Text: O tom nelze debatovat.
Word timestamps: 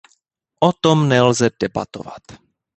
O 0.61 0.71
tom 0.73 1.07
nelze 1.07 1.51
debatovat. 1.59 2.25